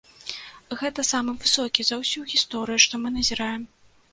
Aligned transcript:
Гэта 0.79 1.03
самы 1.09 1.35
высокі 1.43 1.81
за 1.91 1.99
ўсю 2.01 2.25
гісторыю, 2.33 2.81
што 2.87 2.93
мы 3.05 3.13
назіраем. 3.19 3.63